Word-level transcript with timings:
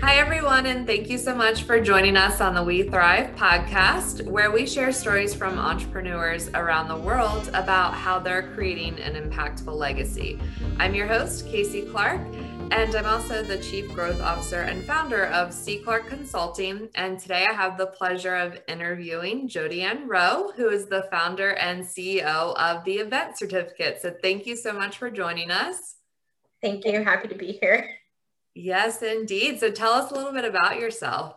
Hi, 0.00 0.16
everyone, 0.16 0.66
and 0.66 0.86
thank 0.86 1.08
you 1.08 1.16
so 1.16 1.34
much 1.34 1.62
for 1.62 1.80
joining 1.80 2.16
us 2.16 2.40
on 2.40 2.54
the 2.54 2.62
We 2.62 2.82
Thrive 2.82 3.34
podcast, 3.36 4.26
where 4.26 4.50
we 4.50 4.66
share 4.66 4.92
stories 4.92 5.32
from 5.32 5.58
entrepreneurs 5.58 6.48
around 6.54 6.88
the 6.88 6.96
world 6.96 7.48
about 7.54 7.94
how 7.94 8.18
they're 8.18 8.52
creating 8.54 8.98
an 9.00 9.14
impactful 9.14 9.72
legacy. 9.72 10.38
I'm 10.78 10.94
your 10.94 11.06
host, 11.06 11.46
Casey 11.46 11.82
Clark, 11.82 12.20
and 12.72 12.94
I'm 12.94 13.06
also 13.06 13.42
the 13.42 13.58
Chief 13.58 13.92
Growth 13.92 14.20
Officer 14.20 14.62
and 14.62 14.84
founder 14.84 15.26
of 15.26 15.54
C. 15.54 15.78
Clark 15.78 16.08
Consulting. 16.08 16.88
And 16.96 17.18
today 17.18 17.46
I 17.48 17.52
have 17.52 17.78
the 17.78 17.86
pleasure 17.86 18.34
of 18.34 18.60
interviewing 18.66 19.46
Jody 19.46 19.82
Ann 19.82 20.08
Rowe, 20.08 20.52
who 20.56 20.68
is 20.68 20.86
the 20.86 21.06
founder 21.10 21.54
and 21.54 21.84
CEO 21.84 22.56
of 22.56 22.84
the 22.84 22.94
Event 22.94 23.38
Certificate. 23.38 24.00
So 24.02 24.14
thank 24.20 24.46
you 24.46 24.56
so 24.56 24.72
much 24.72 24.98
for 24.98 25.10
joining 25.10 25.50
us. 25.50 25.96
Thank 26.60 26.84
you. 26.84 27.04
Happy 27.04 27.28
to 27.28 27.34
be 27.34 27.52
here. 27.52 27.88
Yes, 28.54 29.02
indeed. 29.02 29.60
So 29.60 29.70
tell 29.70 29.92
us 29.92 30.10
a 30.10 30.14
little 30.14 30.32
bit 30.32 30.44
about 30.44 30.78
yourself. 30.78 31.36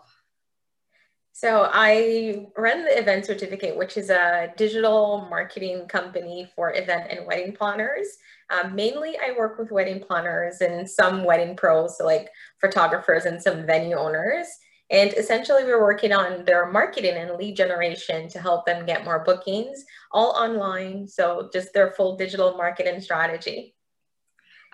So 1.31 1.69
I 1.69 2.47
run 2.57 2.85
the 2.85 2.97
Event 2.97 3.25
Certificate, 3.25 3.75
which 3.75 3.97
is 3.97 4.09
a 4.09 4.53
digital 4.55 5.27
marketing 5.29 5.85
company 5.87 6.49
for 6.55 6.73
event 6.73 7.11
and 7.11 7.27
wedding 7.27 7.53
planners. 7.53 8.07
Um, 8.49 8.73
mainly, 8.73 9.17
I 9.17 9.35
work 9.37 9.59
with 9.59 9.69
wedding 9.69 9.99
planners 9.99 10.61
and 10.61 10.89
some 10.89 11.25
wedding 11.25 11.57
pros, 11.57 11.97
so 11.97 12.05
like 12.05 12.29
photographers 12.61 13.25
and 13.25 13.41
some 13.41 13.65
venue 13.65 13.97
owners. 13.97 14.47
And 14.91 15.11
essentially, 15.13 15.65
we're 15.65 15.81
working 15.81 16.13
on 16.13 16.45
their 16.45 16.71
marketing 16.71 17.15
and 17.15 17.35
lead 17.35 17.57
generation 17.57 18.29
to 18.29 18.39
help 18.39 18.65
them 18.65 18.85
get 18.85 19.03
more 19.03 19.23
bookings, 19.25 19.83
all 20.11 20.31
online. 20.37 21.05
So 21.05 21.49
just 21.51 21.73
their 21.73 21.91
full 21.91 22.15
digital 22.15 22.55
marketing 22.55 23.01
strategy. 23.01 23.75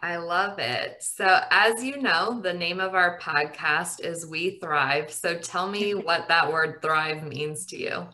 I 0.03 0.17
love 0.17 0.57
it. 0.57 0.97
So, 1.01 1.41
as 1.51 1.83
you 1.83 2.01
know, 2.01 2.41
the 2.41 2.53
name 2.53 2.79
of 2.79 2.95
our 2.95 3.19
podcast 3.19 4.03
is 4.03 4.25
We 4.25 4.57
Thrive. 4.59 5.11
So, 5.11 5.37
tell 5.37 5.69
me 5.69 5.93
what 5.93 6.27
that 6.27 6.51
word 6.51 6.81
thrive 6.81 7.23
means 7.23 7.67
to 7.67 7.77
you. 7.77 8.07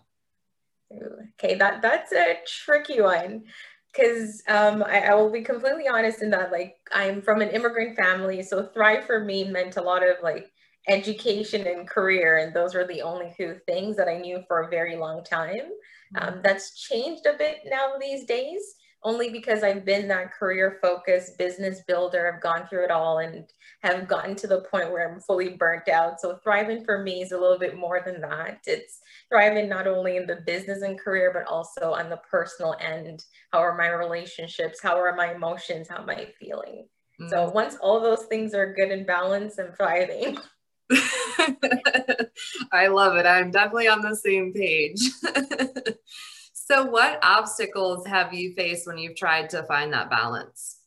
Okay, 1.41 1.55
that 1.55 1.81
that's 1.81 2.11
a 2.11 2.37
tricky 2.45 3.01
one 3.01 3.43
because 3.91 4.43
um, 4.47 4.83
I, 4.83 5.01
I, 5.01 5.15
will 5.15 5.31
be 5.31 5.41
completely 5.41 5.87
honest 5.87 6.21
in 6.21 6.29
that, 6.29 6.51
like, 6.51 6.75
I'm 6.93 7.21
from 7.21 7.41
an 7.41 7.49
immigrant 7.49 7.97
family, 7.97 8.43
so 8.43 8.63
thrive 8.67 9.05
for 9.05 9.23
me 9.23 9.43
meant 9.43 9.77
a 9.77 9.81
lot 9.81 10.07
of 10.07 10.17
like 10.21 10.51
education 10.87 11.67
and 11.67 11.87
career, 11.87 12.37
and 12.37 12.53
those 12.53 12.75
were 12.75 12.85
the 12.85 13.01
only 13.01 13.33
two 13.35 13.59
things 13.65 13.95
that 13.97 14.07
I 14.07 14.17
knew 14.17 14.43
for 14.47 14.61
a 14.61 14.69
very 14.69 14.95
long 14.97 15.23
time. 15.23 15.71
Um, 16.15 16.29
mm-hmm. 16.29 16.41
that's 16.41 16.79
changed 16.79 17.25
a 17.25 17.37
bit 17.37 17.59
now 17.65 17.93
these 17.99 18.25
days 18.25 18.75
only 19.03 19.29
because 19.29 19.63
I've 19.63 19.85
been 19.85 20.07
that 20.07 20.33
career 20.33 20.79
focused 20.81 21.37
business 21.37 21.81
builder. 21.87 22.31
I've 22.31 22.41
gone 22.41 22.67
through 22.67 22.85
it 22.85 22.91
all 22.91 23.19
and 23.19 23.45
have 23.83 24.07
gotten 24.07 24.35
to 24.35 24.47
the 24.47 24.61
point 24.61 24.91
where 24.91 25.11
I'm 25.11 25.19
fully 25.19 25.49
burnt 25.49 25.87
out. 25.87 26.19
So 26.19 26.39
thriving 26.43 26.83
for 26.83 27.03
me 27.03 27.21
is 27.21 27.31
a 27.31 27.37
little 27.37 27.59
bit 27.59 27.77
more 27.77 28.01
than 28.03 28.19
that. 28.21 28.59
It's 28.65 28.99
thriving 29.29 29.69
not 29.69 29.87
only 29.87 30.17
in 30.17 30.25
the 30.25 30.41
business 30.45 30.81
and 30.81 30.99
career, 30.99 31.31
but 31.33 31.51
also 31.51 31.93
on 31.93 32.09
the 32.09 32.19
personal 32.29 32.75
end. 32.79 33.23
How 33.51 33.59
are 33.59 33.77
my 33.77 33.89
relationships? 33.89 34.79
How 34.81 34.99
are 34.99 35.15
my 35.15 35.33
emotions? 35.33 35.87
How 35.87 36.01
am 36.01 36.09
I 36.09 36.27
feeling? 36.39 36.87
Mm-hmm. 37.19 37.29
So 37.29 37.49
once 37.49 37.77
all 37.81 37.99
those 37.99 38.25
things 38.25 38.53
are 38.53 38.73
good 38.73 38.91
and 38.91 39.05
balanced, 39.05 39.59
I'm 39.59 39.73
thriving. 39.73 40.37
I 42.71 42.87
love 42.87 43.17
it. 43.17 43.25
I'm 43.25 43.51
definitely 43.51 43.87
on 43.87 44.01
the 44.01 44.15
same 44.15 44.53
page. 44.53 44.99
So, 46.67 46.83
what 46.83 47.19
obstacles 47.23 48.05
have 48.07 48.33
you 48.33 48.53
faced 48.53 48.87
when 48.87 48.97
you've 48.97 49.15
tried 49.15 49.49
to 49.51 49.63
find 49.63 49.93
that 49.93 50.09
balance? 50.09 50.79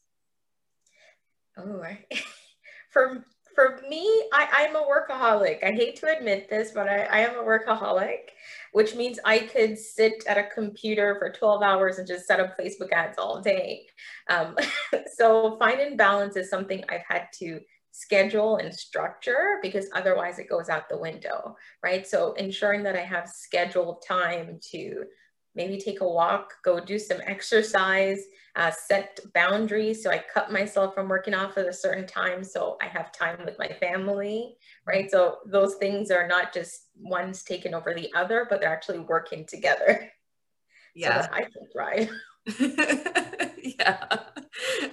Oh, 1.56 1.82
for 2.90 3.24
for 3.54 3.80
me, 3.88 4.04
I, 4.30 4.46
I'm 4.52 4.76
a 4.76 4.82
workaholic. 4.82 5.64
I 5.64 5.72
hate 5.72 5.96
to 5.96 6.14
admit 6.14 6.50
this, 6.50 6.72
but 6.72 6.86
I, 6.86 7.04
I 7.04 7.18
am 7.20 7.38
a 7.38 7.42
workaholic, 7.42 8.28
which 8.72 8.94
means 8.94 9.18
I 9.24 9.38
could 9.38 9.78
sit 9.78 10.22
at 10.26 10.36
a 10.36 10.50
computer 10.54 11.16
for 11.18 11.32
12 11.32 11.62
hours 11.62 11.98
and 11.98 12.06
just 12.06 12.26
set 12.26 12.40
up 12.40 12.58
Facebook 12.58 12.92
ads 12.92 13.16
all 13.16 13.40
day. 13.40 13.86
Um, 14.28 14.56
so 15.16 15.56
finding 15.58 15.96
balance 15.96 16.36
is 16.36 16.50
something 16.50 16.84
I've 16.90 17.06
had 17.08 17.28
to 17.38 17.58
schedule 17.90 18.58
and 18.58 18.74
structure 18.74 19.58
because 19.62 19.88
otherwise 19.94 20.38
it 20.38 20.50
goes 20.50 20.68
out 20.68 20.90
the 20.90 20.98
window, 20.98 21.56
right? 21.82 22.06
So 22.06 22.34
ensuring 22.34 22.82
that 22.82 22.96
I 22.96 23.04
have 23.04 23.28
scheduled 23.28 24.04
time 24.06 24.60
to 24.72 25.04
maybe 25.54 25.78
take 25.78 26.00
a 26.00 26.08
walk, 26.08 26.54
go 26.64 26.80
do 26.80 26.98
some 26.98 27.18
exercise, 27.26 28.20
uh, 28.56 28.70
set 28.70 29.20
boundaries. 29.34 30.02
So 30.02 30.10
I 30.10 30.22
cut 30.32 30.52
myself 30.52 30.94
from 30.94 31.08
working 31.08 31.34
off 31.34 31.56
at 31.56 31.66
a 31.66 31.72
certain 31.72 32.06
time 32.06 32.42
so 32.42 32.76
I 32.82 32.86
have 32.86 33.12
time 33.12 33.38
with 33.44 33.58
my 33.58 33.68
family, 33.68 34.56
right? 34.86 35.10
So 35.10 35.38
those 35.46 35.76
things 35.76 36.10
are 36.10 36.26
not 36.26 36.52
just 36.52 36.88
one's 36.98 37.42
taken 37.42 37.74
over 37.74 37.94
the 37.94 38.12
other, 38.14 38.46
but 38.48 38.60
they're 38.60 38.72
actually 38.72 39.00
working 39.00 39.46
together. 39.46 40.10
Yeah. 40.92 41.22
So 41.22 41.28
I 41.32 41.42
can 41.42 41.68
thrive. 41.72 42.10
yeah. 43.78 44.06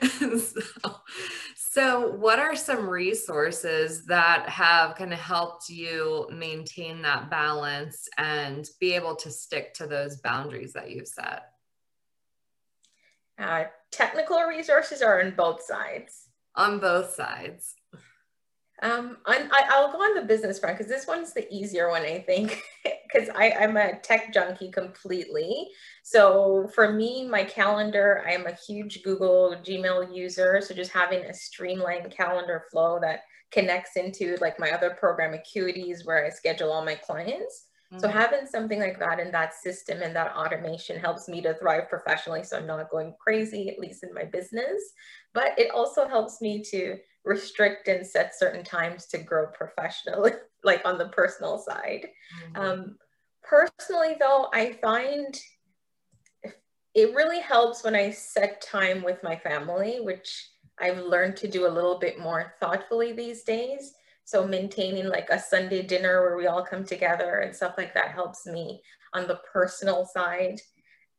so, 0.38 1.02
so, 1.70 2.12
what 2.12 2.40
are 2.40 2.56
some 2.56 2.90
resources 2.90 4.06
that 4.06 4.48
have 4.48 4.96
kind 4.96 5.12
of 5.12 5.20
helped 5.20 5.68
you 5.68 6.26
maintain 6.32 7.02
that 7.02 7.30
balance 7.30 8.08
and 8.18 8.66
be 8.80 8.94
able 8.94 9.18
to 9.18 9.30
stick 9.30 9.74
to 9.74 9.86
those 9.86 10.22
boundaries 10.22 10.72
that 10.74 10.90
you've 10.90 11.10
set? 11.10 11.44
Uh, 13.38 13.66
technical 13.92 14.42
resources 14.44 15.02
are 15.02 15.22
on 15.22 15.32
both 15.32 15.62
sides. 15.62 16.30
On 16.56 16.80
both 16.80 17.14
sides. 17.14 17.76
Um, 18.84 19.18
I, 19.26 19.40
will 19.80 19.92
go 19.92 19.98
on 19.98 20.16
the 20.16 20.22
business 20.22 20.60
front 20.60 20.78
because 20.78 20.92
this 20.92 21.08
one's 21.08 21.34
the 21.34 21.52
easier 21.52 21.90
one, 21.90 22.04
I 22.04 22.20
think, 22.20 22.62
because 22.84 23.30
I'm 23.36 23.76
a 23.76 24.00
tech 24.00 24.32
junkie 24.32 24.70
completely. 24.70 25.70
So 26.04 26.70
for 26.76 26.94
me, 26.94 27.28
my 27.28 27.44
calendar, 27.44 28.24
I 28.28 28.34
am 28.34 28.46
a 28.46 28.54
huge 28.54 29.02
Google 29.04 29.56
Gmail 29.64 30.16
user. 30.16 30.62
So 30.62 30.76
just 30.76 30.92
having 30.92 31.24
a 31.24 31.34
streamlined 31.34 32.12
calendar 32.12 32.66
flow 32.72 33.00
that 33.02 33.22
connects 33.52 33.96
into 33.96 34.38
like 34.42 34.60
my 34.60 34.72
other 34.72 34.92
program 34.92 35.34
Acuities 35.34 36.06
where 36.06 36.26
I 36.26 36.30
schedule 36.30 36.72
all 36.72 36.86
my 36.86 36.96
clients. 36.96 37.66
Mm-hmm. 37.92 38.02
So 38.02 38.10
having 38.10 38.46
something 38.46 38.80
like 38.80 39.00
that 39.00 39.20
in 39.20 39.32
that 39.32 39.54
system 39.56 40.02
and 40.02 40.16
that 40.16 40.36
automation 40.36 41.00
helps 41.00 41.28
me 41.30 41.42
to 41.42 41.54
thrive 41.56 41.90
professionally. 41.90 42.44
So 42.44 42.58
I'm 42.58 42.68
not 42.68 42.90
going 42.90 43.16
crazy, 43.20 43.70
at 43.70 43.80
least 43.80 44.04
in 44.04 44.14
my 44.14 44.26
business, 44.26 44.82
but 45.34 45.58
it 45.58 45.72
also 45.72 46.08
helps 46.08 46.42
me 46.42 46.62
to 46.72 46.98
restrict 47.26 47.88
and 47.88 48.06
set 48.06 48.38
certain 48.38 48.64
times 48.64 49.06
to 49.08 49.18
grow 49.18 49.48
professionally, 49.48 50.32
like 50.64 50.82
on 50.86 50.98
the 50.98 51.10
personal 51.10 51.58
side. 51.58 52.08
Mm-hmm. 52.54 52.62
Um, 52.62 52.98
personally, 53.44 54.16
though, 54.20 54.48
I 54.54 54.74
find 54.82 55.38
it 56.96 57.14
really 57.14 57.40
helps 57.40 57.84
when 57.84 57.96
I 57.96 58.10
set 58.10 58.60
time 58.62 59.04
with 59.04 59.22
my 59.22 59.36
family, 59.36 60.00
which 60.00 60.50
I've 60.80 60.98
learned 60.98 61.38
to 61.38 61.48
do 61.48 61.68
a 61.68 61.70
little 61.70 62.00
bit 62.00 62.20
more 62.20 62.56
thoughtfully 62.60 63.14
these 63.14 63.44
days. 63.44 63.94
So 64.26 64.48
maintaining 64.48 65.08
like 65.08 65.30
a 65.30 65.40
Sunday 65.40 65.84
dinner 65.84 66.22
where 66.22 66.38
we 66.38 66.48
all 66.48 66.66
come 66.66 66.84
together 66.84 67.40
and 67.40 67.56
stuff 67.56 67.76
like 67.78 67.94
that 67.94 68.12
helps 68.12 68.46
me 68.46 68.82
on 69.14 69.28
the 69.28 69.40
personal 69.54 70.06
side. 70.06 70.60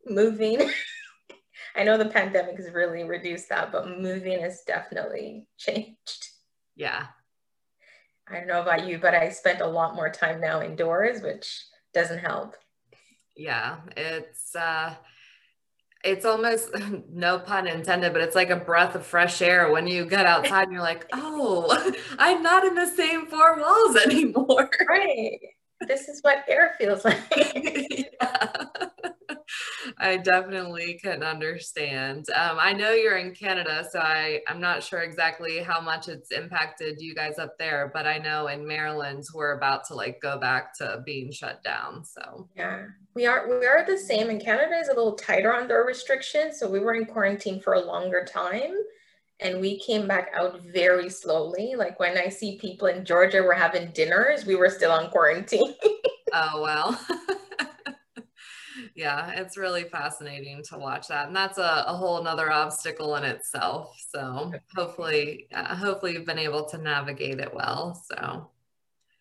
Moving 0.05 0.59
I 1.77 1.85
know 1.85 1.97
the 1.99 2.07
pandemic 2.07 2.57
has 2.57 2.71
really 2.71 3.05
reduced 3.05 3.49
that, 3.49 3.73
but 3.73 4.01
moving 4.01 4.41
has 4.41 4.63
definitely 4.67 5.47
changed. 5.59 6.29
Yeah. 6.77 7.07
I 8.29 8.35
don't 8.35 8.47
know 8.47 8.63
about 8.63 8.87
you, 8.87 8.99
but 8.99 9.15
I 9.15 9.31
spent 9.31 9.61
a 9.61 9.67
lot 9.67 9.95
more 9.95 10.11
time 10.11 10.41
now 10.41 10.63
indoors, 10.63 11.23
which 11.23 11.65
doesn't 11.95 12.19
help. 12.19 12.55
Yeah, 13.37 13.79
it's 13.97 14.55
uh 14.55 14.95
it's 16.05 16.25
almost 16.25 16.71
no 17.11 17.39
pun 17.39 17.67
intended, 17.67 18.13
but 18.13 18.23
it's 18.23 18.35
like 18.35 18.51
a 18.51 18.57
breath 18.57 18.95
of 18.95 19.07
fresh 19.07 19.43
air 19.43 19.71
when 19.71 19.87
you 19.87 20.05
get 20.05 20.27
outside 20.27 20.65
and 20.65 20.73
you're 20.73 20.83
like, 20.83 21.07
oh, 21.13 21.93
I'm 22.19 22.43
not 22.43 22.65
in 22.65 22.75
the 22.75 22.87
same 22.87 23.27
four 23.27 23.59
walls 23.59 23.97
anymore. 23.97 24.71
Right. 24.89 25.39
This 25.87 26.09
is 26.09 26.21
what 26.23 26.45
air 26.49 26.75
feels 26.79 27.05
like. 27.05 27.21
yeah. 28.21 28.65
I 29.99 30.17
definitely 30.17 30.99
can 31.03 31.23
understand. 31.23 32.27
Um, 32.35 32.59
I 32.61 32.73
know 32.73 32.93
you're 32.93 33.17
in 33.17 33.35
Canada, 33.35 33.87
so 33.91 33.99
I, 33.99 34.41
I'm 34.47 34.61
not 34.61 34.83
sure 34.83 35.01
exactly 35.01 35.59
how 35.59 35.81
much 35.81 36.09
it's 36.09 36.31
impacted 36.31 37.01
you 37.01 37.15
guys 37.15 37.39
up 37.39 37.59
there, 37.59 37.91
but 37.93 38.07
I 38.07 38.19
know 38.19 38.49
in 38.49 38.67
Maryland 38.67 39.25
we're 39.35 39.57
about 39.57 39.87
to 39.89 39.95
like 39.95 40.21
go 40.21 40.39
back 40.39 40.77
to 40.79 41.03
being 41.05 41.33
shut 41.33 41.63
down. 41.63 42.05
So 42.05 42.49
yeah, 42.57 42.87
we 43.15 43.27
are 43.27 43.49
we 43.49 43.67
are 43.67 43.85
the 43.87 43.99
same. 43.99 44.31
in 44.31 44.41
Canada 44.41 44.79
is 44.79 44.89
a 44.89 44.95
little 44.95 45.15
tighter 45.15 45.55
on 45.55 45.69
their 45.69 45.85
restrictions, 45.85 46.59
so 46.59 46.71
we 46.71 46.81
were 46.81 46.95
in 46.95 47.07
quarantine 47.07 47.61
for 47.61 47.75
a 47.75 47.81
longer 47.81 48.25
time. 48.25 48.75
And 49.41 49.61
we 49.61 49.79
came 49.79 50.09
back 50.09 50.33
out 50.35 50.63
very 50.63 51.09
slowly. 51.09 51.75
Like 51.77 52.01
when 52.01 52.19
I 52.19 52.29
see 52.29 52.59
people 52.59 52.89
in 52.89 53.05
Georgia 53.05 53.41
were 53.41 53.55
having 53.55 53.93
dinners, 53.93 54.45
we 54.45 54.57
were 54.57 54.69
still 54.69 54.91
on 54.91 55.11
quarantine. 55.11 55.75
oh, 56.33 56.61
well. 56.61 57.01
yeah, 58.99 59.31
it's 59.31 59.57
really 59.57 59.85
fascinating 59.85 60.61
to 60.65 60.77
watch 60.77 61.07
that. 61.07 61.29
And 61.29 61.37
that's 61.37 61.57
a, 61.57 61.85
a 61.87 61.97
whole 61.97 62.21
nother 62.21 62.51
obstacle 62.51 63.15
in 63.15 63.23
itself. 63.23 63.97
So 64.09 64.53
hopefully, 64.75 65.47
uh, 65.55 65.77
hopefully 65.77 66.15
you've 66.15 66.27
been 66.27 66.37
able 66.37 66.65
to 66.71 66.79
navigate 66.79 67.39
it 67.39 67.55
well. 67.55 67.95
So 67.95 68.51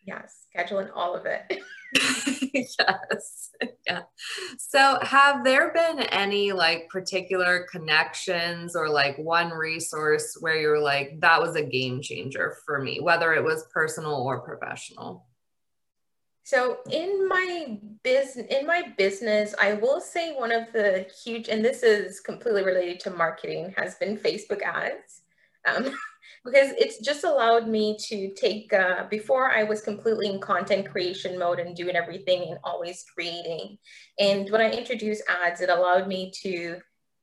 yes, 0.04 0.48
scheduling 0.52 0.90
all 0.96 1.16
of 1.16 1.28
it. 1.28 1.62
yes. 2.54 3.52
Yeah. 3.86 4.02
So 4.58 4.98
have 5.04 5.44
there 5.44 5.72
been 5.74 6.00
any 6.08 6.54
like 6.54 6.90
particular 6.90 7.68
connections 7.72 8.76
or 8.76 8.90
like 8.90 9.16
one 9.20 9.52
resource 9.52 10.38
where 10.40 10.60
you're 10.60 10.82
like, 10.82 11.20
that 11.22 11.40
was 11.40 11.56
a 11.56 11.64
game 11.64 12.02
changer 12.02 12.58
for 12.66 12.82
me, 12.82 13.00
whether 13.00 13.32
it 13.34 13.44
was 13.44 13.68
personal 13.72 14.16
or 14.16 14.42
professional? 14.42 15.28
So 16.48 16.78
in 16.90 17.28
my 17.28 17.78
business, 18.04 18.48
in 18.50 18.66
my 18.66 18.94
business, 18.98 19.54
I 19.60 19.74
will 19.74 20.00
say 20.00 20.34
one 20.34 20.54
of 20.54 20.72
the 20.72 21.06
huge, 21.22 21.50
and 21.50 21.64
this 21.64 21.84
is 21.84 22.22
completely 22.22 22.64
related 22.64 23.02
to 23.02 23.10
marketing, 23.10 23.74
has 23.76 23.96
been 23.96 24.16
Facebook 24.16 24.62
ads, 24.62 25.24
um, 25.66 25.84
because 26.46 26.72
it's 26.80 27.00
just 27.00 27.26
allowed 27.26 27.68
me 27.68 27.98
to 28.08 28.34
take. 28.34 28.72
Uh, 28.72 29.08
before 29.10 29.52
I 29.52 29.64
was 29.64 29.82
completely 29.82 30.28
in 30.28 30.40
content 30.40 30.90
creation 30.90 31.38
mode 31.38 31.60
and 31.60 31.76
doing 31.76 31.98
everything 31.98 32.44
and 32.44 32.60
always 32.64 33.04
creating, 33.14 33.78
and 34.18 34.50
when 34.50 34.62
I 34.62 34.72
introduced 34.72 35.24
ads, 35.28 35.60
it 35.60 35.70
allowed 35.70 36.08
me 36.08 36.32
to 36.44 36.78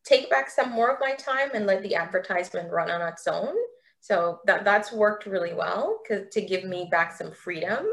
take 0.05 0.29
back 0.29 0.51
some 0.51 0.71
more 0.71 0.93
of 0.93 1.01
my 1.01 1.15
time 1.15 1.49
and 1.55 1.65
let 1.65 1.83
the 1.83 1.95
advertisement 1.95 2.71
run 2.71 2.91
on 2.91 3.01
its 3.01 3.27
own. 3.27 3.55
So 4.01 4.41
that 4.45 4.67
that's 4.67 4.93
worked 4.93 5.25
really 5.25 5.55
well 5.55 6.01
because 6.03 6.29
to 6.35 6.43
give 6.43 6.65
me 6.65 6.89
back 6.91 7.17
some 7.17 7.33
freedom. 7.33 7.87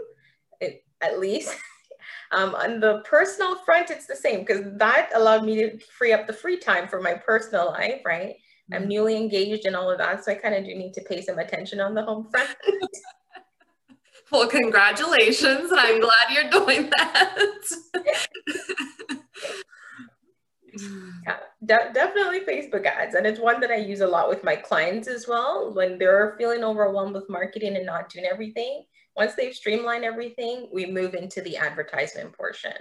At 1.02 1.20
least. 1.20 1.56
Um, 2.34 2.56
on 2.56 2.80
the 2.80 3.02
personal 3.04 3.58
front, 3.58 3.90
it's 3.90 4.08
the 4.08 4.16
same 4.16 4.40
because 4.40 4.62
that 4.78 5.10
allowed 5.14 5.44
me 5.44 5.56
to 5.58 5.78
free 5.98 6.14
up 6.14 6.28
the 6.28 6.34
free 6.34 6.58
time 6.58 6.88
for 6.88 7.02
my 7.02 7.14
personal 7.14 7.68
life, 7.68 8.02
right? 8.06 8.36
Mm-hmm. 8.72 8.74
I'm 8.74 8.88
newly 8.88 9.18
engaged 9.18 9.66
and 9.66 9.76
all 9.76 9.92
of 9.92 9.98
that, 9.98 10.24
so 10.24 10.32
I 10.32 10.36
kind 10.36 10.56
of 10.56 10.64
do 10.64 10.74
need 10.74 10.94
to 10.94 11.02
pay 11.02 11.22
some 11.22 11.40
attention 11.40 11.82
on 11.82 11.94
the 11.94 12.04
home 12.04 12.30
front. 12.32 12.56
well, 14.32 14.48
congratulations, 14.48 15.72
and 15.72 15.80
I'm 15.80 16.00
glad 16.00 16.32
you're 16.32 16.50
doing 16.50 16.90
that. 16.92 17.38
yeah, 21.26 21.38
de- 21.66 21.92
definitely 21.94 22.40
Facebook 22.42 22.86
ads, 22.86 23.16
and 23.16 23.28
it's 23.28 23.42
one 23.42 23.60
that 23.60 23.72
I 23.72 23.76
use 23.76 24.00
a 24.00 24.08
lot 24.08 24.30
with 24.30 24.42
my 24.46 24.56
clients 24.56 25.10
as 25.10 25.28
well 25.28 25.74
when 25.74 25.98
they're 25.98 26.36
feeling 26.38 26.64
overwhelmed 26.64 27.16
with 27.16 27.30
marketing 27.30 27.76
and 27.76 27.86
not 27.86 28.08
doing 28.10 28.26
everything 28.26 28.86
once 29.16 29.34
they've 29.36 29.54
streamlined 29.54 30.06
everything, 30.06 30.70
we 30.72 30.86
move 30.86 31.16
into 31.16 31.42
the 31.42 31.58
advertisement 31.58 32.34
portion. 32.34 32.74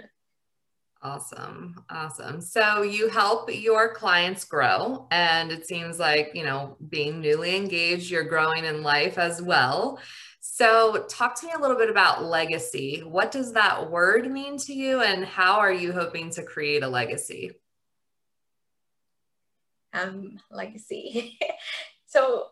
Awesome. 1.03 1.83
Awesome. 1.89 2.41
So 2.41 2.83
you 2.83 3.09
help 3.09 3.49
your 3.51 3.93
clients 3.93 4.45
grow 4.45 5.07
and 5.09 5.51
it 5.51 5.65
seems 5.65 5.97
like, 5.97 6.31
you 6.35 6.43
know, 6.43 6.77
being 6.89 7.19
newly 7.19 7.55
engaged, 7.55 8.11
you're 8.11 8.23
growing 8.23 8.65
in 8.65 8.83
life 8.83 9.17
as 9.17 9.41
well. 9.41 9.99
So 10.41 11.05
talk 11.09 11.39
to 11.39 11.47
me 11.47 11.53
a 11.55 11.59
little 11.59 11.77
bit 11.77 11.89
about 11.89 12.23
legacy. 12.23 13.01
What 13.03 13.31
does 13.31 13.53
that 13.53 13.89
word 13.89 14.29
mean 14.29 14.57
to 14.57 14.73
you 14.73 15.01
and 15.01 15.25
how 15.25 15.59
are 15.59 15.73
you 15.73 15.91
hoping 15.91 16.29
to 16.31 16.43
create 16.43 16.83
a 16.83 16.87
legacy? 16.87 17.53
Um, 19.93 20.39
legacy. 20.51 21.39
so 22.05 22.45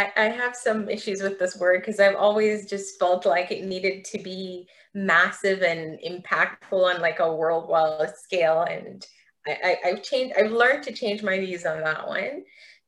I, 0.00 0.12
I 0.16 0.28
have 0.28 0.56
some 0.56 0.88
issues 0.88 1.20
with 1.20 1.38
this 1.38 1.56
word 1.56 1.82
because 1.82 2.00
I've 2.00 2.16
always 2.16 2.68
just 2.68 2.98
felt 2.98 3.26
like 3.26 3.50
it 3.50 3.64
needed 3.64 4.04
to 4.06 4.18
be 4.18 4.66
massive 4.94 5.62
and 5.62 5.98
impactful 6.00 6.72
on 6.72 7.00
like 7.02 7.20
a 7.20 7.34
worldwide 7.34 8.16
scale. 8.16 8.62
And 8.62 9.06
I, 9.46 9.76
I, 9.84 9.88
have 9.88 10.02
changed, 10.02 10.34
I've 10.38 10.52
learned 10.52 10.84
to 10.84 10.92
change 10.92 11.22
my 11.22 11.38
views 11.38 11.66
on 11.66 11.80
that 11.80 12.08
one. 12.08 12.44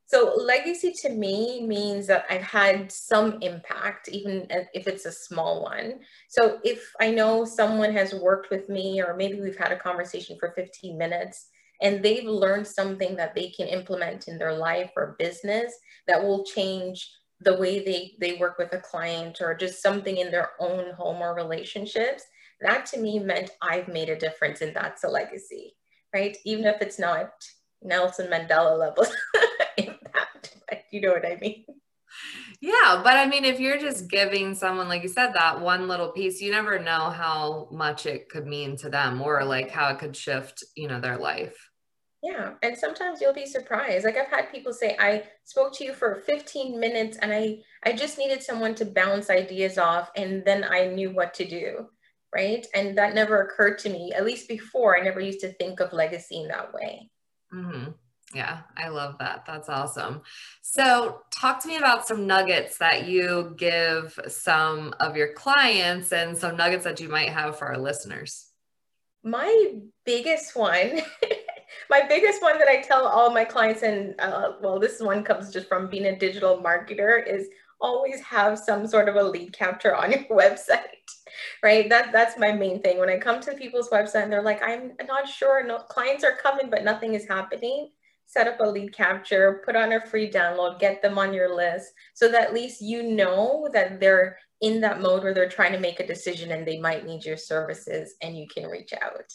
So 0.06 0.34
legacy 0.36 0.92
to 1.02 1.10
me 1.10 1.66
means 1.66 2.06
that 2.06 2.26
I've 2.28 2.42
had 2.42 2.90
some 2.90 3.38
impact, 3.40 4.08
even 4.08 4.46
if 4.50 4.86
it's 4.86 5.06
a 5.06 5.12
small 5.12 5.62
one. 5.62 6.00
So 6.28 6.58
if 6.64 6.92
I 7.00 7.10
know 7.10 7.44
someone 7.44 7.92
has 7.92 8.12
worked 8.12 8.50
with 8.50 8.68
me, 8.68 9.00
or 9.00 9.16
maybe 9.16 9.40
we've 9.40 9.56
had 9.56 9.72
a 9.72 9.78
conversation 9.78 10.36
for 10.38 10.52
15 10.54 10.98
minutes, 10.98 11.48
and 11.82 12.02
they've 12.02 12.24
learned 12.24 12.66
something 12.66 13.16
that 13.16 13.34
they 13.34 13.50
can 13.50 13.66
implement 13.66 14.28
in 14.28 14.38
their 14.38 14.56
life 14.56 14.92
or 14.96 15.16
business 15.18 15.74
that 16.06 16.22
will 16.22 16.44
change 16.44 17.10
the 17.40 17.56
way 17.56 17.84
they, 17.84 18.12
they 18.20 18.38
work 18.38 18.56
with 18.56 18.72
a 18.72 18.78
client 18.78 19.40
or 19.40 19.54
just 19.54 19.82
something 19.82 20.16
in 20.16 20.30
their 20.30 20.50
own 20.60 20.92
home 20.94 21.20
or 21.20 21.34
relationships, 21.34 22.22
that 22.60 22.86
to 22.86 23.00
me 23.00 23.18
meant 23.18 23.50
I've 23.60 23.88
made 23.88 24.08
a 24.08 24.18
difference 24.18 24.60
and 24.60 24.74
that's 24.74 25.02
a 25.02 25.08
legacy, 25.08 25.74
right? 26.14 26.36
Even 26.44 26.66
if 26.66 26.80
it's 26.80 27.00
not 27.00 27.30
Nelson 27.82 28.28
Mandela 28.28 28.78
level 28.78 29.04
impact, 29.76 30.56
but 30.68 30.84
you 30.92 31.00
know 31.00 31.10
what 31.10 31.26
I 31.26 31.36
mean? 31.40 31.64
Yeah, 32.60 33.00
but 33.02 33.16
I 33.16 33.26
mean, 33.26 33.44
if 33.44 33.58
you're 33.58 33.78
just 33.78 34.08
giving 34.08 34.54
someone, 34.54 34.88
like 34.88 35.02
you 35.02 35.08
said, 35.08 35.32
that 35.32 35.60
one 35.60 35.88
little 35.88 36.12
piece, 36.12 36.40
you 36.40 36.52
never 36.52 36.78
know 36.78 37.10
how 37.10 37.66
much 37.72 38.06
it 38.06 38.28
could 38.28 38.46
mean 38.46 38.76
to 38.76 38.88
them 38.88 39.20
or 39.20 39.44
like 39.44 39.70
how 39.70 39.88
it 39.88 39.98
could 39.98 40.16
shift, 40.16 40.62
you 40.76 40.86
know, 40.86 41.00
their 41.00 41.18
life. 41.18 41.56
Yeah. 42.22 42.52
And 42.62 42.78
sometimes 42.78 43.20
you'll 43.20 43.34
be 43.34 43.46
surprised. 43.46 44.04
Like 44.04 44.16
I've 44.16 44.28
had 44.28 44.52
people 44.52 44.72
say, 44.72 44.96
I 44.98 45.24
spoke 45.44 45.74
to 45.74 45.84
you 45.84 45.92
for 45.92 46.22
15 46.24 46.78
minutes 46.78 47.18
and 47.18 47.32
I, 47.32 47.58
I 47.84 47.92
just 47.92 48.16
needed 48.16 48.42
someone 48.42 48.76
to 48.76 48.84
bounce 48.84 49.28
ideas 49.28 49.76
off 49.76 50.10
and 50.16 50.44
then 50.44 50.64
I 50.64 50.86
knew 50.86 51.10
what 51.10 51.34
to 51.34 51.44
do. 51.44 51.88
Right. 52.34 52.66
And 52.74 52.96
that 52.96 53.14
never 53.14 53.42
occurred 53.42 53.78
to 53.80 53.90
me, 53.90 54.12
at 54.16 54.24
least 54.24 54.48
before. 54.48 54.96
I 54.96 55.02
never 55.02 55.20
used 55.20 55.40
to 55.40 55.52
think 55.54 55.80
of 55.80 55.92
legacy 55.92 56.40
in 56.40 56.48
that 56.48 56.72
way. 56.72 57.10
Mm-hmm. 57.52 57.90
Yeah, 58.34 58.60
I 58.76 58.88
love 58.88 59.18
that. 59.18 59.44
That's 59.46 59.68
awesome. 59.68 60.22
So, 60.62 61.20
talk 61.30 61.60
to 61.62 61.68
me 61.68 61.76
about 61.76 62.06
some 62.06 62.26
nuggets 62.26 62.78
that 62.78 63.06
you 63.06 63.54
give 63.58 64.18
some 64.28 64.94
of 65.00 65.16
your 65.16 65.34
clients 65.34 66.12
and 66.12 66.36
some 66.36 66.56
nuggets 66.56 66.84
that 66.84 66.98
you 66.98 67.10
might 67.10 67.28
have 67.28 67.58
for 67.58 67.66
our 67.66 67.76
listeners. 67.76 68.48
My 69.22 69.74
biggest 70.06 70.56
one 70.56 71.02
my 71.90 72.06
biggest 72.06 72.42
one 72.42 72.58
that 72.58 72.68
I 72.68 72.80
tell 72.80 73.06
all 73.06 73.30
my 73.30 73.44
clients, 73.44 73.82
and 73.82 74.14
uh, 74.20 74.52
well, 74.62 74.78
this 74.78 75.00
one 75.00 75.24
comes 75.24 75.52
just 75.52 75.68
from 75.68 75.88
being 75.88 76.06
a 76.06 76.18
digital 76.18 76.58
marketer, 76.58 77.26
is 77.26 77.48
always 77.80 78.20
have 78.20 78.58
some 78.58 78.86
sort 78.86 79.08
of 79.08 79.16
a 79.16 79.22
lead 79.22 79.52
capture 79.52 79.94
on 79.94 80.12
your 80.12 80.24
website, 80.30 81.10
right? 81.62 81.88
That 81.88 82.12
that's 82.12 82.38
my 82.38 82.52
main 82.52 82.80
thing. 82.80 82.98
When 82.98 83.10
I 83.10 83.18
come 83.18 83.40
to 83.40 83.54
people's 83.54 83.90
website 83.90 84.24
and 84.24 84.32
they're 84.32 84.42
like, 84.42 84.62
I'm 84.62 84.92
not 85.06 85.28
sure, 85.28 85.66
no 85.66 85.78
clients 85.78 86.24
are 86.24 86.36
coming, 86.36 86.70
but 86.70 86.84
nothing 86.84 87.14
is 87.14 87.26
happening. 87.26 87.90
Set 88.26 88.48
up 88.48 88.60
a 88.60 88.64
lead 88.64 88.94
capture, 88.94 89.60
put 89.64 89.76
on 89.76 89.92
a 89.92 90.00
free 90.00 90.30
download, 90.30 90.78
get 90.78 91.02
them 91.02 91.18
on 91.18 91.34
your 91.34 91.54
list, 91.54 91.92
so 92.14 92.30
that 92.30 92.44
at 92.48 92.54
least 92.54 92.80
you 92.80 93.02
know 93.02 93.68
that 93.74 94.00
they're 94.00 94.38
in 94.62 94.80
that 94.80 95.02
mode 95.02 95.24
where 95.24 95.34
they're 95.34 95.48
trying 95.48 95.72
to 95.72 95.80
make 95.80 96.00
a 96.00 96.06
decision 96.06 96.52
and 96.52 96.66
they 96.66 96.78
might 96.78 97.04
need 97.04 97.24
your 97.24 97.36
services, 97.36 98.14
and 98.22 98.38
you 98.38 98.46
can 98.46 98.70
reach 98.70 98.92
out. 99.02 99.30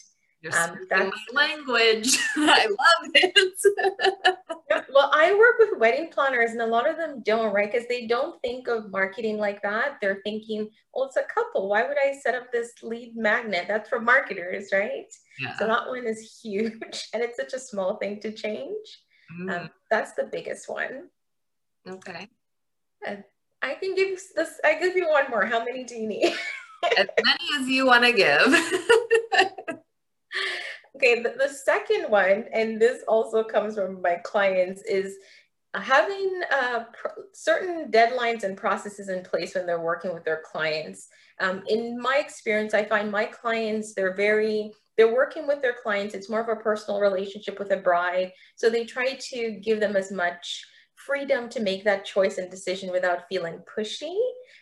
Um, 0.46 0.78
that's 0.88 1.16
language. 1.32 2.16
I 2.36 2.66
love 2.66 3.10
it. 3.14 4.84
well, 4.94 5.10
I 5.12 5.34
work 5.34 5.58
with 5.58 5.80
wedding 5.80 6.10
planners, 6.10 6.52
and 6.52 6.60
a 6.60 6.66
lot 6.66 6.88
of 6.88 6.96
them 6.96 7.22
don't, 7.24 7.52
right? 7.52 7.70
Because 7.70 7.88
they 7.88 8.06
don't 8.06 8.40
think 8.40 8.68
of 8.68 8.90
marketing 8.92 9.38
like 9.38 9.60
that. 9.62 9.98
They're 10.00 10.20
thinking, 10.24 10.70
well, 10.94 11.06
it's 11.06 11.16
a 11.16 11.24
couple. 11.24 11.68
Why 11.68 11.86
would 11.86 11.96
I 11.98 12.16
set 12.16 12.36
up 12.36 12.52
this 12.52 12.72
lead 12.82 13.16
magnet? 13.16 13.64
That's 13.66 13.88
for 13.88 14.00
marketers, 14.00 14.68
right? 14.72 15.12
Yeah. 15.40 15.56
So 15.58 15.66
that 15.66 15.88
one 15.88 16.06
is 16.06 16.40
huge, 16.42 17.08
and 17.12 17.22
it's 17.22 17.36
such 17.36 17.52
a 17.52 17.58
small 17.58 17.96
thing 17.96 18.20
to 18.20 18.32
change. 18.32 18.86
Um, 19.30 19.46
mm. 19.46 19.60
Um, 19.60 19.70
that's 19.90 20.12
the 20.12 20.28
biggest 20.30 20.68
one. 20.68 21.08
Okay. 21.88 22.28
Uh, 23.06 23.16
I 23.60 23.74
can 23.74 23.96
give 23.96 24.20
this. 24.36 24.60
I 24.64 24.78
give 24.78 24.94
you 24.94 25.08
one 25.08 25.30
more. 25.30 25.44
How 25.46 25.64
many 25.64 25.82
do 25.82 25.96
you 25.96 26.06
need? 26.06 26.34
as 26.96 27.08
many 27.24 27.60
as 27.60 27.68
you 27.68 27.86
want 27.86 28.04
to 28.04 28.12
give. 28.12 28.46
Okay, 30.98 31.22
the, 31.22 31.34
the 31.38 31.48
second 31.48 32.10
one, 32.10 32.46
and 32.52 32.82
this 32.82 33.04
also 33.06 33.44
comes 33.44 33.76
from 33.76 34.02
my 34.02 34.16
clients, 34.24 34.82
is 34.82 35.14
having 35.74 36.40
uh, 36.50 36.84
certain 37.32 37.88
deadlines 37.92 38.42
and 38.42 38.56
processes 38.56 39.08
in 39.08 39.22
place 39.22 39.54
when 39.54 39.64
they're 39.64 39.80
working 39.80 40.12
with 40.12 40.24
their 40.24 40.42
clients. 40.44 41.06
Um, 41.38 41.62
in 41.68 42.00
my 42.00 42.16
experience, 42.16 42.74
I 42.74 42.84
find 42.84 43.12
my 43.12 43.26
clients, 43.26 43.94
they're 43.94 44.16
very, 44.16 44.72
they're 44.96 45.14
working 45.14 45.46
with 45.46 45.62
their 45.62 45.76
clients. 45.80 46.16
It's 46.16 46.28
more 46.28 46.40
of 46.40 46.48
a 46.48 46.60
personal 46.60 46.98
relationship 46.98 47.60
with 47.60 47.70
a 47.70 47.76
bride. 47.76 48.32
So 48.56 48.68
they 48.68 48.84
try 48.84 49.16
to 49.30 49.52
give 49.52 49.78
them 49.78 49.94
as 49.94 50.10
much 50.10 50.66
freedom 51.08 51.48
to 51.48 51.60
make 51.60 51.82
that 51.82 52.04
choice 52.04 52.38
and 52.38 52.50
decision 52.50 52.92
without 52.92 53.26
feeling 53.28 53.60
pushy 53.76 54.14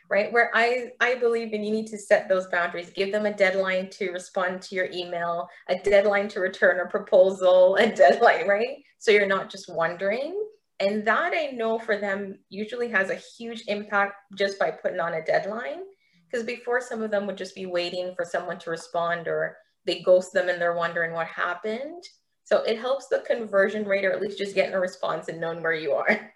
right? 0.09 0.33
Where 0.33 0.51
i 0.55 0.91
i 1.01 1.15
believe 1.17 1.53
in 1.53 1.65
you 1.65 1.73
need 1.73 1.87
to 1.89 1.99
set 1.99 2.29
those 2.29 2.47
boundaries. 2.49 2.91
Give 2.91 3.13
them 3.13 3.27
a 3.27 3.35
deadline 3.35 3.91
to 3.91 4.11
respond 4.11 4.63
to 4.63 4.75
your 4.75 4.89
email 4.93 5.49
a 5.69 5.79
deadline 5.79 6.29
to 6.29 6.41
return 6.41 6.81
a 6.81 6.89
proposal 6.89 7.77
a 7.81 7.95
deadline 7.95 8.47
right? 8.47 8.79
So 8.99 9.11
you're 9.11 9.27
not 9.27 9.51
just 9.51 9.73
wondering. 9.73 10.41
And 10.79 11.07
that 11.07 11.33
i 11.35 11.53
know 11.53 11.79
for 11.79 11.97
them 11.97 12.39
usually 12.49 12.89
has 12.91 13.11
a 13.11 13.15
huge 13.37 13.65
impact 13.69 14.15
just 14.37 14.59
by 14.59 14.71
putting 14.71 15.01
on 15.01 15.15
a 15.15 15.25
deadline. 15.25 15.83
Because 16.31 16.45
before 16.45 16.81
some 16.81 17.03
of 17.03 17.11
them 17.11 17.27
would 17.27 17.37
just 17.37 17.55
be 17.55 17.67
waiting 17.67 18.13
for 18.17 18.25
someone 18.25 18.59
to 18.59 18.71
respond 18.71 19.29
or 19.29 19.57
they 19.85 20.01
ghost 20.03 20.33
them 20.33 20.49
and 20.49 20.61
they're 20.61 20.75
wondering 20.75 21.13
what 21.13 21.29
happened. 21.29 22.03
So 22.43 22.63
it 22.63 22.79
helps 22.79 23.07
the 23.07 23.21
conversion 23.21 23.85
rate 23.85 24.05
or 24.05 24.13
at 24.13 24.21
least 24.21 24.39
just 24.39 24.55
getting 24.55 24.75
a 24.75 24.81
response 24.81 25.29
and 25.29 25.41
knowing 25.41 25.63
where 25.63 25.73
you 25.73 25.93
are. 25.93 26.33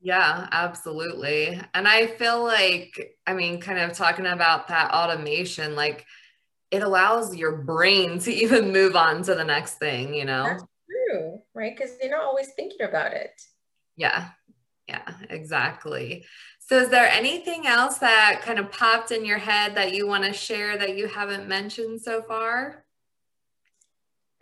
Yeah, 0.00 0.48
absolutely. 0.50 1.60
And 1.74 1.86
I 1.86 2.06
feel 2.06 2.42
like, 2.42 3.16
I 3.26 3.34
mean, 3.34 3.60
kind 3.60 3.78
of 3.78 3.96
talking 3.96 4.26
about 4.26 4.68
that 4.68 4.92
automation, 4.92 5.76
like 5.76 6.06
it 6.70 6.82
allows 6.82 7.36
your 7.36 7.56
brain 7.62 8.18
to 8.20 8.32
even 8.42 8.72
move 8.72 8.96
on 8.96 9.22
to 9.24 9.34
the 9.34 9.44
next 9.44 9.74
thing, 9.74 10.14
you 10.14 10.24
know? 10.24 10.44
That's 10.44 10.64
true, 10.88 11.42
right? 11.54 11.76
Because 11.76 11.96
you're 12.00 12.10
not 12.10 12.24
always 12.24 12.48
thinking 12.56 12.86
about 12.86 13.12
it. 13.12 13.40
Yeah, 13.96 14.28
yeah, 14.88 15.12
exactly. 15.28 16.24
So, 16.60 16.78
is 16.78 16.88
there 16.88 17.08
anything 17.08 17.66
else 17.66 17.98
that 17.98 18.42
kind 18.42 18.58
of 18.58 18.70
popped 18.70 19.10
in 19.10 19.24
your 19.24 19.38
head 19.38 19.74
that 19.74 19.92
you 19.92 20.06
want 20.06 20.24
to 20.24 20.32
share 20.32 20.78
that 20.78 20.96
you 20.96 21.08
haven't 21.08 21.48
mentioned 21.48 22.00
so 22.00 22.22
far? 22.22 22.84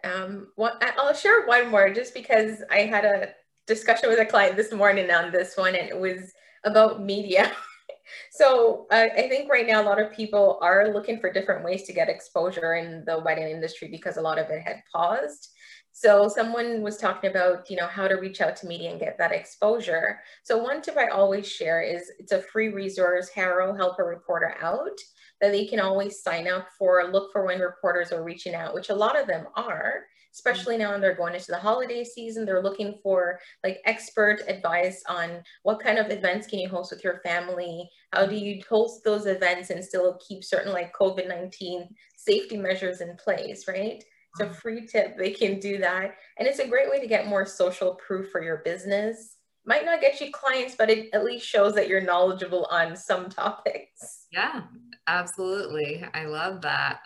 Um, 0.04 0.48
well, 0.56 0.78
I'll 0.80 1.14
share 1.14 1.46
one 1.46 1.70
more 1.70 1.90
just 1.90 2.14
because 2.14 2.62
I 2.70 2.80
had 2.80 3.04
a 3.04 3.30
discussion 3.68 4.08
with 4.08 4.18
a 4.18 4.26
client 4.26 4.56
this 4.56 4.72
morning 4.72 5.10
on 5.10 5.30
this 5.30 5.56
one, 5.56 5.76
and 5.76 5.88
it 5.88 5.98
was 5.98 6.32
about 6.64 7.02
media. 7.02 7.52
so 8.32 8.86
uh, 8.90 9.08
I 9.16 9.28
think 9.28 9.50
right 9.50 9.66
now 9.66 9.82
a 9.82 9.84
lot 9.84 10.00
of 10.00 10.12
people 10.12 10.58
are 10.62 10.88
looking 10.88 11.20
for 11.20 11.32
different 11.32 11.64
ways 11.64 11.84
to 11.84 11.92
get 11.92 12.08
exposure 12.08 12.74
in 12.74 13.04
the 13.04 13.20
wedding 13.20 13.48
industry 13.48 13.88
because 13.88 14.16
a 14.16 14.22
lot 14.22 14.38
of 14.38 14.50
it 14.50 14.62
had 14.62 14.82
paused. 14.92 15.50
So 15.92 16.28
someone 16.28 16.82
was 16.82 16.96
talking 16.96 17.30
about, 17.30 17.68
you 17.68 17.76
know, 17.76 17.86
how 17.86 18.08
to 18.08 18.14
reach 18.14 18.40
out 18.40 18.56
to 18.56 18.66
media 18.66 18.90
and 18.90 19.00
get 19.00 19.18
that 19.18 19.32
exposure. 19.32 20.20
So 20.44 20.56
one 20.58 20.80
tip 20.80 20.96
I 20.96 21.08
always 21.08 21.46
share 21.46 21.82
is 21.82 22.10
it's 22.18 22.32
a 22.32 22.40
free 22.40 22.68
resource, 22.68 23.30
HARO 23.34 23.76
Help 23.76 23.98
a 23.98 24.04
Reporter 24.04 24.54
Out, 24.62 24.96
that 25.40 25.52
they 25.52 25.66
can 25.66 25.80
always 25.80 26.22
sign 26.22 26.48
up 26.48 26.68
for, 26.78 27.02
look 27.10 27.32
for 27.32 27.44
when 27.44 27.60
reporters 27.60 28.12
are 28.12 28.22
reaching 28.22 28.54
out, 28.54 28.74
which 28.74 28.90
a 28.90 28.94
lot 28.94 29.18
of 29.18 29.26
them 29.26 29.46
are 29.56 30.04
especially 30.32 30.76
now 30.76 30.92
when 30.92 31.00
they're 31.00 31.14
going 31.14 31.34
into 31.34 31.50
the 31.50 31.58
holiday 31.58 32.04
season 32.04 32.44
they're 32.44 32.62
looking 32.62 32.98
for 33.02 33.38
like 33.64 33.80
expert 33.84 34.40
advice 34.48 35.02
on 35.08 35.42
what 35.62 35.80
kind 35.80 35.98
of 35.98 36.10
events 36.10 36.46
can 36.46 36.58
you 36.58 36.68
host 36.68 36.90
with 36.90 37.02
your 37.02 37.20
family? 37.24 37.88
How 38.12 38.26
do 38.26 38.36
you 38.36 38.62
host 38.68 39.02
those 39.04 39.26
events 39.26 39.70
and 39.70 39.84
still 39.84 40.18
keep 40.26 40.44
certain 40.44 40.72
like 40.72 40.94
covid-19 40.94 41.88
safety 42.16 42.56
measures 42.56 43.00
in 43.00 43.16
place 43.16 43.66
right? 43.68 44.02
It's 44.32 44.40
a 44.40 44.44
mm-hmm. 44.44 44.54
free 44.54 44.86
tip 44.86 45.16
they 45.16 45.30
can 45.30 45.58
do 45.58 45.78
that. 45.78 46.16
And 46.38 46.46
it's 46.46 46.58
a 46.58 46.68
great 46.68 46.90
way 46.90 47.00
to 47.00 47.06
get 47.06 47.26
more 47.26 47.46
social 47.46 47.94
proof 47.94 48.30
for 48.30 48.42
your 48.42 48.58
business. 48.58 49.36
Might 49.64 49.84
not 49.84 50.00
get 50.00 50.20
you 50.20 50.30
clients 50.32 50.74
but 50.76 50.90
it 50.90 51.12
at 51.12 51.24
least 51.24 51.46
shows 51.46 51.74
that 51.74 51.88
you're 51.88 52.00
knowledgeable 52.00 52.66
on 52.70 52.96
some 52.96 53.28
topics. 53.28 54.26
Yeah 54.30 54.62
absolutely. 55.08 56.04
I 56.14 56.26
love 56.26 56.60
that 56.62 57.00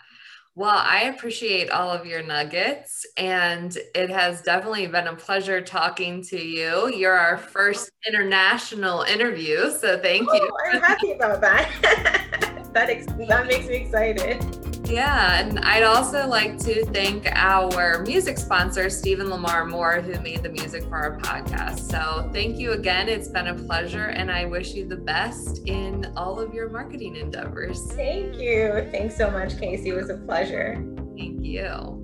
well, 0.55 0.77
I 0.77 1.05
appreciate 1.05 1.71
all 1.71 1.89
of 1.89 2.05
your 2.05 2.21
nuggets, 2.21 3.07
and 3.17 3.75
it 3.95 4.11
has 4.11 4.43
definitely 4.43 4.85
been 4.85 5.07
a 5.07 5.15
pleasure 5.15 5.61
talking 5.61 6.21
to 6.25 6.37
you. 6.37 6.93
You're 6.95 7.17
our 7.17 7.37
first 7.37 7.89
international 8.07 9.01
interview, 9.01 9.71
so 9.71 9.99
thank 9.99 10.29
oh, 10.29 10.35
you. 10.35 10.51
I'm 10.71 10.81
happy 10.81 11.13
about 11.13 11.41
that. 11.41 12.69
that, 12.73 12.89
ex- 12.89 13.07
that 13.07 13.47
makes 13.47 13.65
me 13.65 13.77
excited. 13.77 14.52
Yeah, 14.85 15.39
and 15.39 15.59
I'd 15.59 15.83
also 15.83 16.27
like 16.27 16.57
to 16.59 16.85
thank 16.87 17.27
our 17.31 18.03
music 18.03 18.37
sponsor, 18.37 18.89
Stephen 18.89 19.29
Lamar 19.29 19.65
Moore, 19.65 20.01
who 20.01 20.19
made 20.21 20.43
the 20.43 20.49
music 20.49 20.83
for 20.83 20.97
our 20.97 21.17
podcast. 21.19 21.89
So 21.89 22.29
thank 22.33 22.57
you 22.59 22.73
again. 22.73 23.07
It's 23.07 23.29
been 23.29 23.47
a 23.47 23.55
pleasure, 23.55 24.07
and 24.07 24.29
I 24.29 24.45
wish 24.45 24.73
you 24.73 24.85
the 24.85 24.97
best 24.97 25.59
in 25.67 26.11
all 26.17 26.39
of 26.39 26.53
your 26.53 26.69
marketing 26.69 27.15
endeavors. 27.15 27.91
Thank 27.93 28.37
you. 28.37 28.87
Thanks 28.91 29.15
so 29.15 29.31
much, 29.31 29.57
Casey. 29.57 29.89
It 29.89 29.93
was 29.93 30.09
a 30.09 30.17
pleasure. 30.17 30.75
Thank 31.17 31.43
you. 31.43 32.02